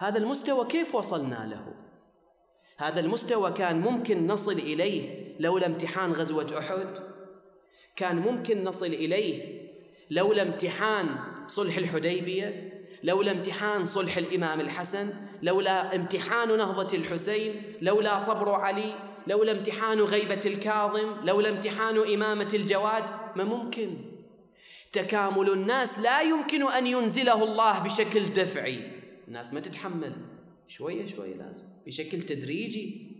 [0.00, 1.74] هذا المستوى كيف وصلنا له؟
[2.78, 6.98] هذا المستوى كان ممكن نصل إليه لولا امتحان غزوة أحد؟
[7.96, 9.60] كان ممكن نصل إليه
[10.10, 11.06] لولا امتحان
[11.46, 18.94] صلح الحديبية؟ لولا امتحان صلح الإمام الحسن؟ لولا امتحان نهضة الحسين؟ لولا صبر علي؟
[19.26, 23.04] لولا امتحان غيبة الكاظم؟ لولا امتحان إمامة الجواد؟
[23.36, 23.96] ما ممكن.
[24.92, 28.99] تكامل الناس لا يمكن أن ينزله الله بشكل دفعي.
[29.30, 30.12] الناس ما تتحمل.
[30.68, 31.64] شوية شوية لازم.
[31.86, 33.10] بشكل تدريجي.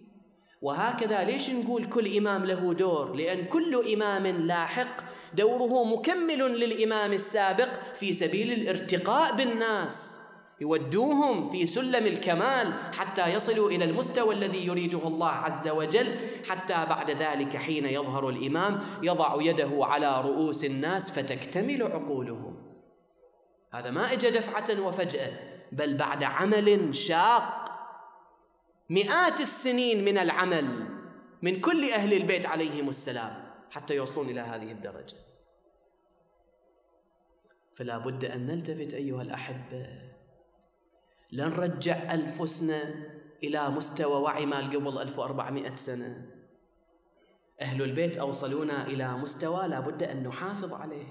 [0.63, 7.69] وهكذا ليش نقول كل إمام له دور؟ لأن كل إمام لاحق دوره مكمل للإمام السابق
[7.95, 10.21] في سبيل الارتقاء بالناس.
[10.61, 16.07] يودوهم في سلم الكمال حتى يصلوا إلى المستوى الذي يريده الله عز وجل
[16.49, 22.57] حتى بعد ذلك حين يظهر الإمام يضع يده على رؤوس الناس فتكتمل عقولهم.
[23.73, 25.50] هذا ما اجى دفعة وفجأة.
[25.73, 27.71] بل بعد عمل شاق.
[28.91, 30.89] مئات السنين من العمل
[31.43, 35.17] من كل أهل البيت عليهم السلام حتى يوصلون إلى هذه الدرجة.
[37.73, 39.87] فلا بد أن نلتفت أيها الأحبة.
[41.31, 42.83] لا نرجع أنفسنا
[43.43, 46.27] إلى مستوى وعي مال قبل 1400 سنة.
[47.61, 51.07] أهل البيت أوصلونا إلى مستوى لا بد أن نحافظ عليه.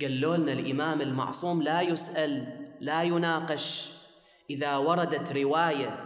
[0.00, 3.92] قالوا لنا الإمام المعصوم لا يسأل لا يناقش.
[4.50, 6.04] إذا وردت رواية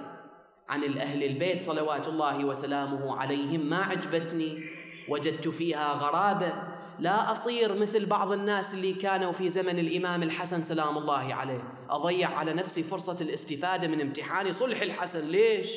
[0.68, 4.64] عن الأهل البيت صلوات الله وسلامه عليهم ما عجبتني
[5.08, 6.52] وجدت فيها غرابة
[6.98, 11.62] لا أصير مثل بعض الناس اللي كانوا في زمن الإمام الحسن سلام الله عليه.
[11.90, 15.28] أضيع على نفسي فرصة الاستفادة من امتحان صلح الحسن.
[15.28, 15.68] ليش؟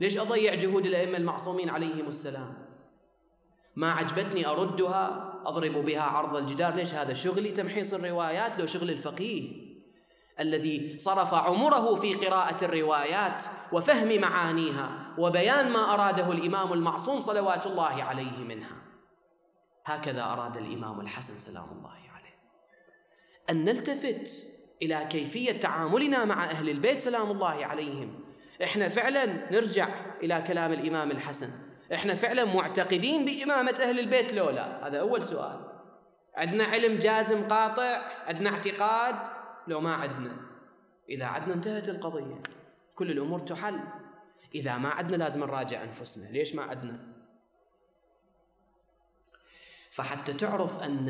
[0.00, 2.54] ليش أضيع جهود الأئمة المعصومين عليهم السلام؟
[3.76, 6.74] ما عجبتني أردها أضرب بها عرض الجدار.
[6.74, 9.61] ليش هذا شغلي تمحيص الروايات لو شغل الفقيه؟
[10.42, 18.02] الذي صرف عمره في قراءة الروايات وفهم معانيها وبيان ما أراده الإمام المعصوم صلوات الله
[18.02, 18.82] عليه منها.
[19.84, 22.38] هكذا أراد الإمام الحسن سلام الله عليه.
[23.50, 24.30] أن نلتفت
[24.82, 28.24] إلى كيفية تعاملنا مع أهل البيت سلام الله عليهم.
[28.62, 29.88] إحنا فعلا نرجع
[30.22, 31.48] إلى كلام الإمام الحسن.
[31.94, 35.60] إحنا فعلا معتقدين بإمامة أهل البيت لو لا هذا أول سؤال.
[36.36, 39.16] عندنا علم جازم قاطع عندنا اعتقاد
[39.68, 40.36] لو ما عندنا
[41.08, 42.42] إذا عندنا انتهت القضية.
[42.94, 43.80] كل الأمور تحل.
[44.54, 46.28] إذا ما عندنا لازم نراجع أنفسنا.
[46.28, 47.12] ليش ما عندنا
[49.90, 51.08] فحتى تعرف أن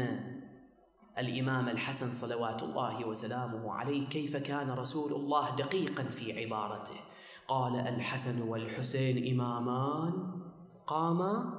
[1.18, 7.00] الإمام الحسن صلوات الله وسلامه عليه كيف كان رسول الله دقيقا في عبارته.
[7.48, 10.42] قال الحسن والحسين إمامان
[10.86, 11.58] قاما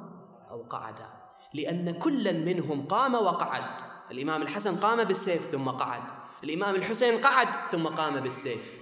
[0.49, 1.09] أو قعدا.
[1.53, 3.81] لأن كلا منهم قام وقعد.
[4.11, 6.22] الإمام الحسن قام بالسيف ثم قعد.
[6.43, 8.81] الإمام الحسين قعد ثم قام بالسيف.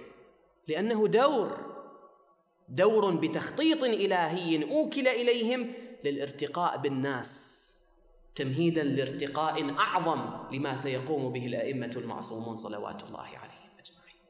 [0.68, 1.72] لأنه دور
[2.68, 5.72] دور بتخطيط إلهي أوكل إليهم
[6.04, 7.62] للارتقاء بالناس
[8.34, 14.20] تمهيدا لارتقاء أعظم لما سيقوم به الأئمة المعصومون صلوات الله عليهم أجمعين.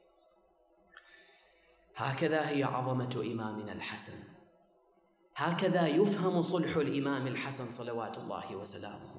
[1.95, 4.27] هكذا هي عظمة إمامنا الحسن.
[5.35, 9.12] هكذا يفهم صلح الإمام الحسن صلوات الله وسلامه.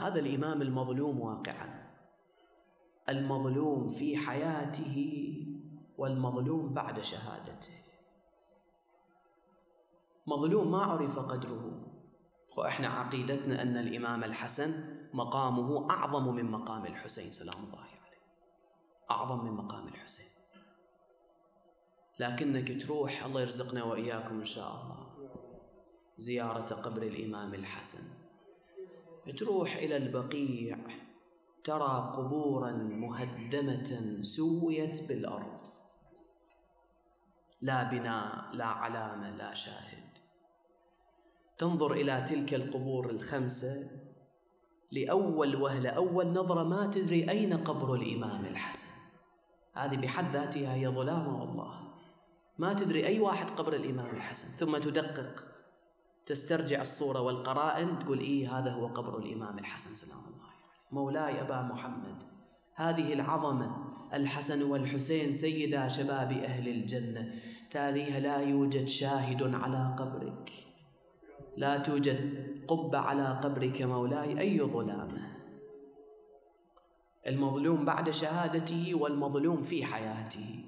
[0.00, 1.90] هذا الإمام المظلوم واقعا.
[3.08, 5.26] المظلوم في حياته
[5.98, 7.74] والمظلوم بعد شهادته.
[10.26, 11.86] مظلوم ما عرف قدره.
[12.56, 14.70] وإحنا عقيدتنا أن الإمام الحسن
[15.14, 18.00] مقامه أعظم من مقام الحسين سلام الله عليه.
[19.10, 20.26] أعظم من مقام الحسين.
[22.20, 25.06] لكنك تروح الله يرزقنا وإياكم إن شاء الله
[26.18, 28.19] زيارة قبر الإمام الحسن.
[29.28, 30.78] تروح إلى البقيع
[31.64, 35.58] ترى قبورا مهدمة سويت بالأرض.
[37.62, 40.10] لا بناء لا علامة لا شاهد.
[41.58, 43.90] تنظر إلى تلك القبور الخمسة
[44.92, 45.90] لأول وهلة.
[45.90, 49.00] أول نظرة ما تدري أين قبر الإمام الحسن؟
[49.74, 51.80] هذه بحد ذاتها هي ظلامة والله
[52.58, 55.49] ما تدري أي واحد قبر الإمام الحسن؟ ثم تدقق.
[56.26, 60.92] تسترجع الصورة والقرائن تقول إيه هذا هو قبر الإمام الحسن سلام الله عليه.
[60.92, 62.22] مولاي أبا محمد
[62.74, 63.76] هذه العظمة
[64.14, 67.34] الحسن والحسين سيدا شباب أهل الجنة.
[67.70, 70.50] تاليها لا يوجد شاهد على قبرك.
[71.56, 75.40] لا توجد قبة على قبرك مولاي أي ظلامة؟
[77.26, 80.64] المظلوم بعد شهادته والمظلوم في حياته.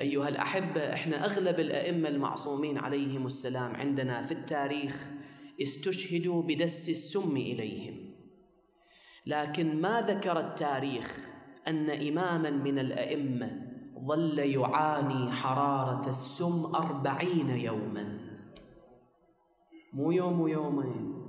[0.00, 5.06] أيها الأحبة إحنا أغلب الأئمة المعصومين عليهم السلام عندنا في التاريخ
[5.62, 8.10] استشهدوا بدس السم إليهم.
[9.26, 11.30] لكن ما ذكر التاريخ
[11.68, 13.50] أن إماما من الأئمة
[14.06, 18.18] ظل يعاني حرارة السم أربعين يوما.
[19.92, 21.20] مو يوم ويومين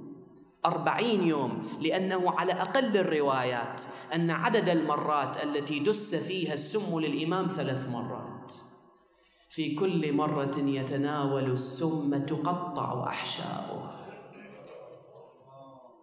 [0.66, 3.82] أربعين يوم لأنه على أقل الروايات
[4.16, 8.31] أن عدد المرات التي دس فيها السم للإمام ثلاث مرات.
[9.52, 13.92] في كل مرة يتناول السم تقطع أحشاؤه.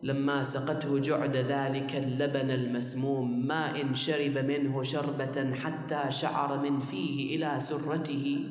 [0.03, 7.36] لما سقته جعد ذلك اللبن المسموم ما إن شرب منه شربة حتى شعر من فيه
[7.36, 8.44] إلى سرته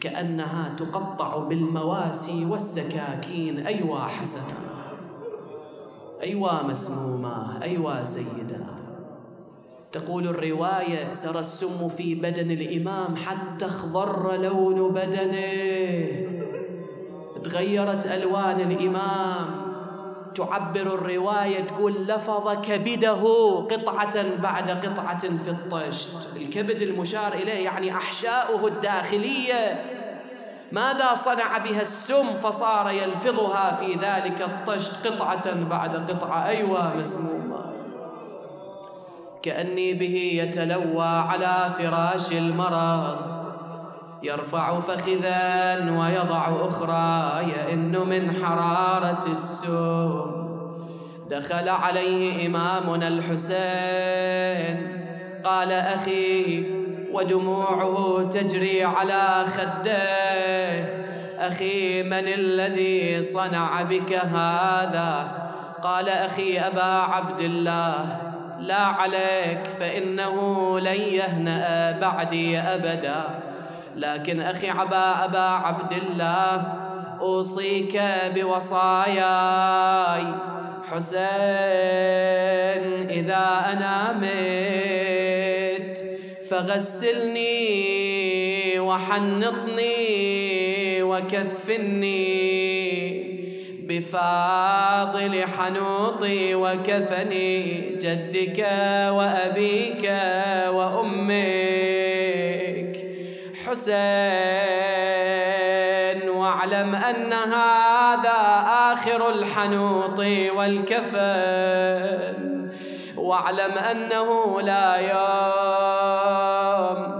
[0.00, 3.66] كأنها تقطع بالمواسي والسكاكين.
[3.66, 4.58] أيوا حسنا
[6.22, 8.66] أيوا مسمومة أيوا سيدا.
[9.98, 16.28] تقول الرواية سرى السم في بدن الإمام حتى اخضر لون بدنه.
[17.44, 19.68] تغيرت ألوان الإمام.
[20.34, 23.22] تعبر الرواية تقول لفظ كبده
[23.70, 26.36] قطعة بعد قطعة في الطشت.
[26.36, 29.84] الكبد المشار إليه يعني أحشاؤه الداخلية.
[30.72, 37.47] ماذا صنع بها السم فصار يلفظها في ذلك الطشت قطعة بعد قطعة؟ أيوة مسمومة
[39.48, 43.38] كأني به يتلوى على فراش المرض.
[44.22, 50.48] يرفع فخذا ويضع أخرى يئن من حرارة السوم
[51.30, 54.76] دخل عليه إمامنا الحسين.
[55.44, 56.64] قال أخي
[57.12, 61.04] ودموعه تجري على خديه.
[61.38, 65.28] أخي من الذي صنع بك هذا؟
[65.82, 68.27] قال أخي أبا عبد الله.
[68.58, 73.24] لا عليك فإنه لن يهنأ بعدي أبدا.
[73.96, 76.74] لكن أخي عبا أبا عبد الله
[77.20, 78.02] أوصيك
[78.34, 80.24] بوصاياي.
[80.90, 81.28] حسين
[83.10, 85.98] إذا أنا مت
[86.50, 87.58] فغسلني
[88.80, 89.98] وحنطني
[91.02, 92.67] وكفني.
[93.98, 98.66] بفاضل حنوطي وكفني جدك
[99.10, 100.12] وأبيك
[100.68, 101.38] وأمك.
[103.66, 103.88] حسين
[106.30, 110.18] واعلم أن هذا آخر الحنوط
[110.56, 112.68] والكفن.
[113.16, 115.18] واعلم أنه لا يوم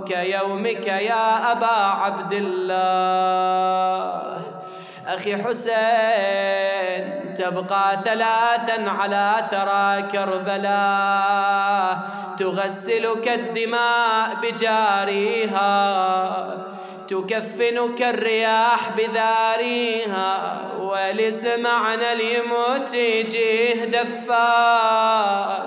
[0.04, 4.37] كيومك يا أبا عبد الله.
[5.08, 7.04] أخي حسين
[7.34, 11.98] تبقى ثلاثا على ثرى كربلاء
[12.38, 15.68] تغسلك الدماء بجاريها
[17.08, 25.62] تكفنك الرياح بذاريها ولسمعنا ليموت يجيه دفان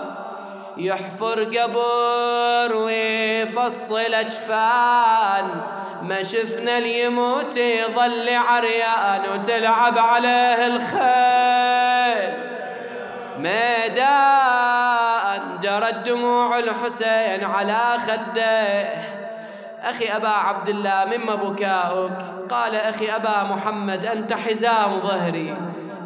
[0.78, 5.62] يحفر قبر ويفصل أجفان
[6.02, 12.34] ما شفنا اليموت يظل عريان وتلعب عليه الخيل.
[13.38, 14.80] ميدان
[15.64, 18.88] جرت دموع الحسين على خده.
[19.84, 22.12] أخي أبا عبد الله مما بكاؤك؟
[22.49, 25.56] قال أخي أبا محمد أنت حزام ظهري.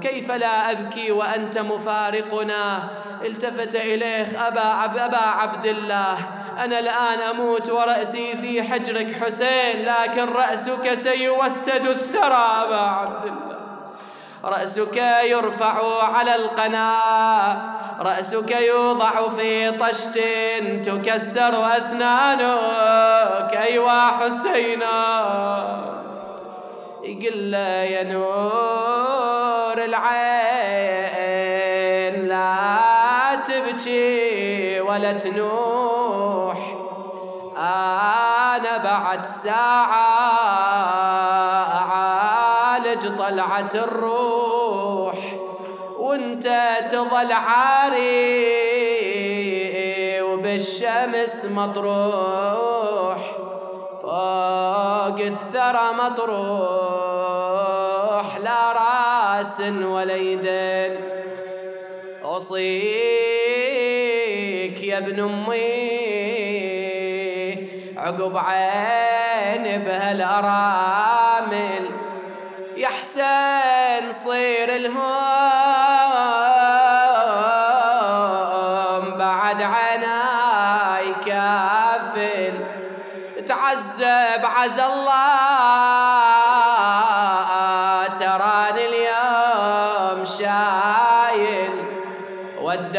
[0.02, 2.84] كيف لا أبكي وأنت مفارقنا؟
[3.26, 6.18] التفت إليه أبا, عب أبا عبد الله.
[6.64, 13.56] أنا الآن أموت ورأسي في حجرك حسين لكن رأسك سيوسد الثرى أبا عبد الله.
[14.44, 17.58] رأسك يرفع على القناة
[18.00, 20.20] رأسك يوضع في طشت
[20.86, 24.96] تكسر أسنانك أيوا حسينا.
[27.04, 30.96] يقول يا نور العين
[32.28, 32.56] لا
[33.48, 34.35] تبكي.
[34.96, 36.58] ولا تنوح
[37.58, 40.16] أنا بعد ساعة
[41.92, 45.16] أعالج طلعة الروح.
[46.00, 46.48] وأنت
[46.92, 48.02] تظل عاري
[50.22, 53.18] وبالشمس مطروح
[54.02, 56.38] فوق الثرى مطروح
[58.38, 61.16] لا رأس ولا يدين.
[62.24, 63.65] أوصيك
[64.96, 66.86] يا ابن أمي.
[67.98, 71.46] عقب عين بهالأرامل
[72.78, 74.96] يا حسين صير الهوم.
[79.18, 82.54] بعد عناي كافل
[83.46, 85.05] تعذب عز الله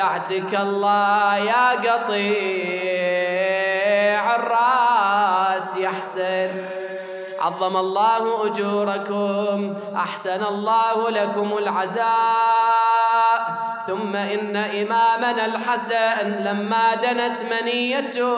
[0.07, 2.14] ودعتك الله يا قطيع
[4.36, 6.66] الراس يا حسين.
[7.40, 12.55] عظم الله أجوركم أحسن الله لكم العزاء
[13.87, 18.37] ثم إن إمامنا الحسن لما دنت منيته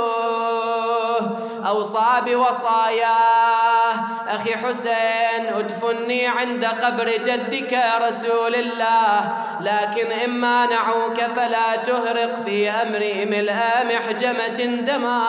[1.67, 3.95] أوصى بوصاياه.
[4.29, 13.25] أخي حسين ادفني عند قبر جدك رسول الله لكن إن مانعوك فلا تهرق في أمري
[13.25, 15.23] ملء محجمة دما.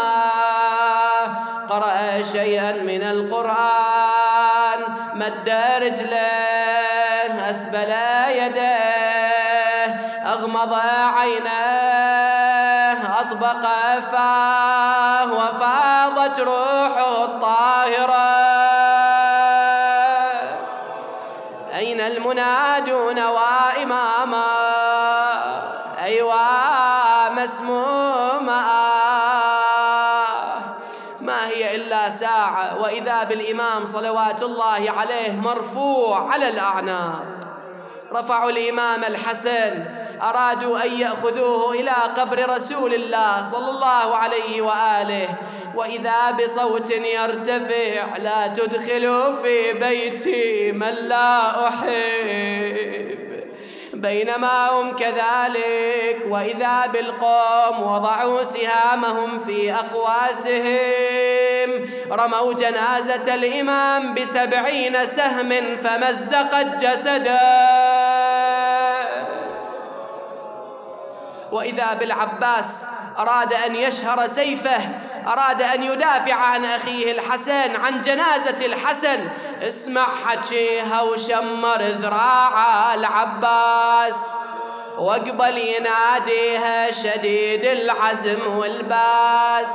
[1.69, 4.79] قرأ شيئا من القرآن
[5.13, 7.93] مد رجله أسبل
[8.29, 8.68] يديه.
[10.59, 10.79] أغمض
[11.17, 12.59] عينيه
[13.19, 13.63] أطبق
[14.11, 18.29] فاه وفاضت روحه الطاهرة.
[21.75, 24.45] أين المنادون وإماما؟
[26.03, 28.61] أيوا مسموما
[31.21, 37.23] ما هي إلا ساعة وإذا بالإمام صلوات الله عليه مرفوع على الأعناق.
[38.13, 39.98] رفعوا الإمام الحسن.
[40.21, 45.29] أرادوا أن يأخذوه إلى قبر رسول الله صلى الله عليه وآله.
[45.75, 53.19] وإذا بصوت يرتفع لا تدخلوا في بيتي من لا أحب.
[53.93, 61.09] بينما هم كذلك وإذا بالقوم وضعوا سهامهم في أقواسهم
[62.11, 68.28] رموا جنازة الإمام بسبعين سهم فمزقت جسده
[71.51, 72.85] وإذا بالعباس
[73.19, 74.81] أراد أن يشهر سيفه
[75.27, 79.29] أراد أن يدافع عن أخيه الحسن عن جنازة الحسن.
[79.61, 84.33] اسمع حكيها وشمر ذراع العباس.
[84.97, 89.71] واقبل يناديها شديد العزم والباس.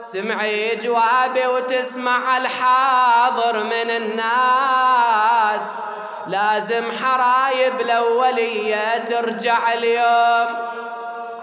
[0.00, 5.62] سمعي جوابي وتسمع الحاضر من الناس.
[6.26, 10.56] لازم حرايب الأولية ترجع اليوم.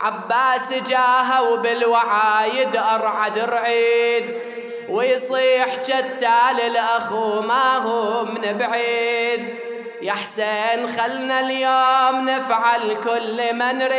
[0.05, 4.41] عباس جاها وبالوعايد أرعد رعيد
[4.89, 9.55] ويصيح جتال الأخو ما هو من بعيد.
[10.01, 13.95] يا حسين خلنا اليوم نفعل كل ما نريد.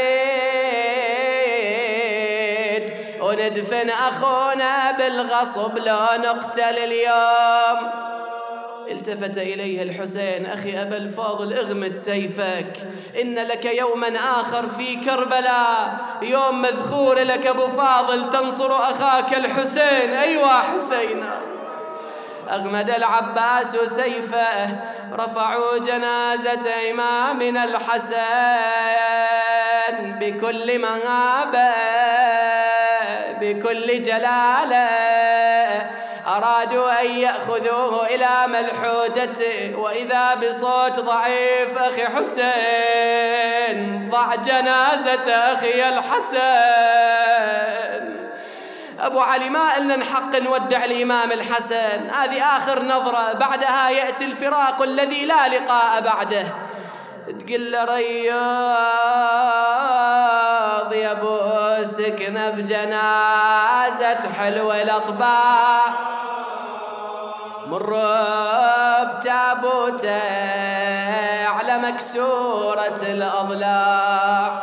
[3.20, 8.05] وندفن أخونا بالغصب لو نقتل اليوم.
[8.97, 10.47] التفت إليه الحسين.
[10.47, 12.72] أخي أبا الفاضل اغمد سيفك.
[13.20, 15.97] إن لك يوما آخر في كربلاء.
[16.22, 20.14] يوم مذخور لك أبو فاضل تنصر أخاك الحسين.
[20.14, 21.38] أيوا حسينا
[22.51, 24.68] أغمد العباس سيفه.
[25.12, 28.16] رفعوا جنازة إمامنا الحسن
[30.20, 31.70] بكل مهابة
[33.40, 34.88] بكل جلالة.
[36.37, 43.76] أرادوا أن يأخذوه إلى ملحودته وإذا بصوت ضعيف أخي حسين
[44.11, 46.37] ضع جنازة أخي الحسن
[49.01, 55.24] أبو علي ما قلنا نحق نودع الإمام الحسن هذه آخر نظرة بعدها يأتي الفراق الذي
[55.24, 56.47] لا لقاء بعده.
[57.26, 58.37] تقول له رياض
[60.93, 61.39] يا أبو
[61.84, 65.87] سكنه بجنازة حلو الأطباع.
[67.66, 67.90] مر
[69.04, 70.22] بتابوته
[71.46, 74.62] على مكسورة الأضلاع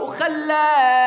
[0.00, 0.97] وخلى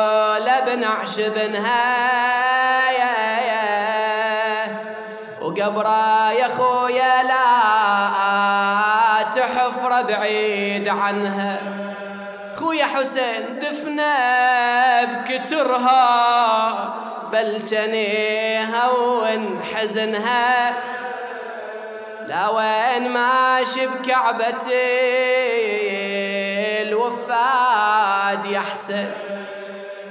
[0.00, 2.10] البتول بنعش بنها
[5.40, 7.44] وقبره يا خويا لا
[9.36, 11.60] تحفر بعيد عنها
[12.54, 16.00] خويا حسين دفنه بكترها
[17.32, 20.72] بل جنيها وانحزنها.
[22.26, 24.72] لا وين ماشي بكعبتي
[26.82, 29.06] الوفاد يحسن.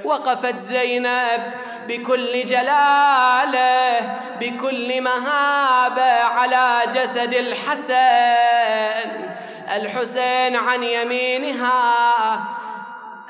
[0.04, 1.52] وقفت زينب
[1.88, 4.00] بكل جلاله
[4.40, 9.30] بكل مهابه على جسد الحسن.
[9.76, 12.40] الحسين عن يمينها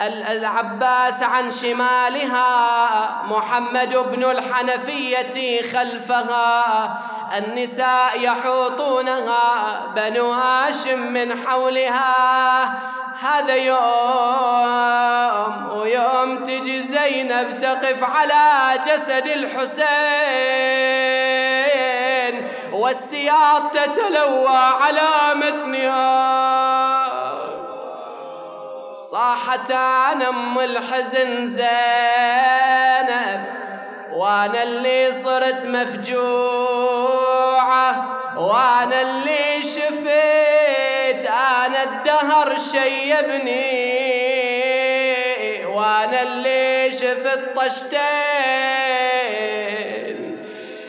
[0.00, 6.98] العباس عن شمالها محمد بن الحنفية خلفها
[7.38, 12.74] النساء يحوطونها بنو هاشم من حولها.
[13.20, 15.10] هذا يوم
[15.78, 19.80] ويوم تجي زينب تقف على جسد الحسين
[22.72, 26.30] والسياط تتلوى على متنها
[28.92, 33.44] صاحت أنا أم الحزن زينب
[34.12, 37.00] وأنا اللي صرت مفجوعة
[38.36, 40.69] وأنا اللي شفيت
[41.82, 43.90] الدهر شيبني
[45.66, 48.00] وأنا اللي شفت طشتين.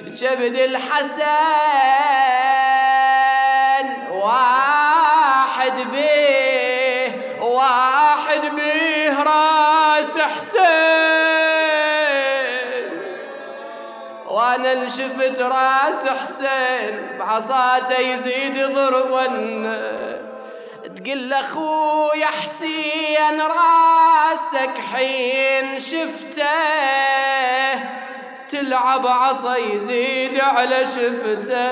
[0.07, 1.21] جبد الحسن
[4.11, 7.11] واحد بيه
[7.41, 10.61] واحد بيه راس حسين.
[14.27, 19.27] وأنا اللي شفت راس حسين بعصاته يزيد ضربا.
[21.05, 26.45] تقول أخويا حسين راسك حين شفته.
[28.49, 31.71] تلعب عصا يزيد على شفته.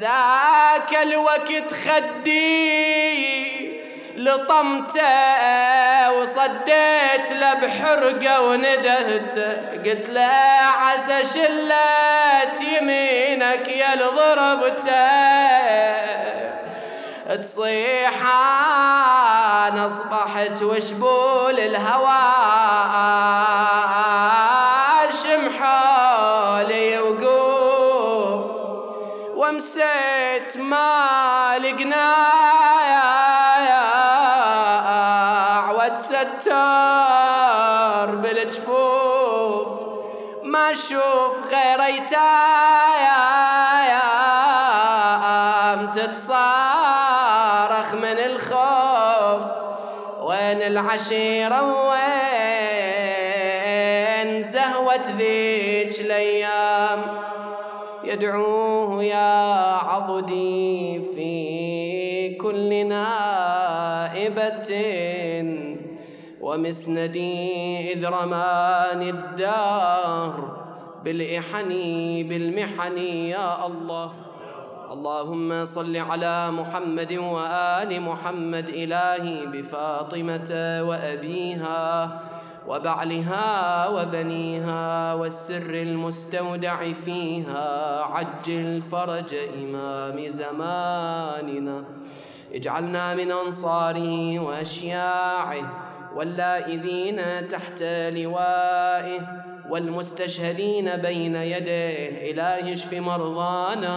[0.00, 3.40] ذاك الوقت خدي
[4.16, 5.02] لطمته
[6.12, 9.52] وصديت له بحرقة وندهته.
[9.84, 10.30] قلت له
[10.80, 14.90] عسى شلت يمينك يا ضربته
[17.36, 18.26] تصيح
[19.66, 23.49] أنا أصبحت وشبول الهوى.
[66.50, 70.34] ومسندي إذ رماني الدار
[71.04, 71.68] بالإحن
[72.28, 74.10] بالمحن يا الله.
[74.90, 80.50] اللهم صل على محمد وآل محمد إلهي بفاطمة
[80.88, 82.20] وأبيها
[82.68, 83.48] وبعلها
[83.88, 87.68] وبنيها والسر المستودع فيها
[88.02, 91.84] عجل فرج إمام زماننا.
[92.54, 97.82] اجعلنا من أنصاره وأشياعه واللائذين تحت
[98.16, 99.20] لوائه
[99.70, 102.30] والمستشهدين بين يديه.
[102.30, 103.96] إله اشف مرضانا.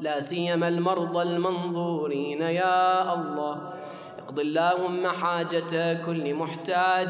[0.00, 2.42] لا سيما المرضى المنظورين.
[2.42, 3.72] يا الله
[4.18, 7.08] اقض اللهم حاجة كل محتاج.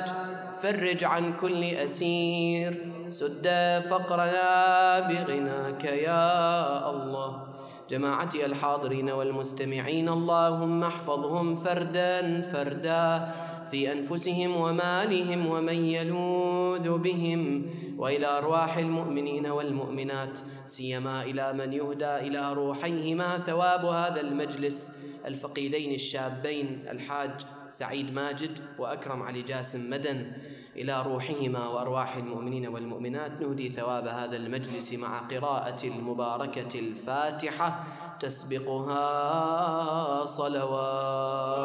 [0.63, 2.93] فرج عن كل أسير.
[3.09, 3.49] سد
[3.91, 7.48] فقرنا بغناك يا الله.
[7.91, 13.35] جماعتي الحاضرين والمستمعين اللهم احفظهم فردا فردا
[13.71, 17.67] في أنفسهم ومالهم ومن يلوذ بهم
[17.99, 26.85] وإلى أرواح المؤمنين والمؤمنات سيما إلى من يهدى إلى روحيهما ثواب هذا المجلس الفقيدين الشابين
[26.91, 27.31] الحاج
[27.69, 30.33] سعيد ماجد وأكرم علي جاسم مدن.
[30.79, 33.43] إلى روحهما وأرواح المؤمنين والمؤمنات.
[33.43, 37.85] نهدي ثواب هذا المجلس مع قراءة المباركة الفاتحة.
[38.21, 39.05] تسبقها
[40.25, 41.59] صلوات.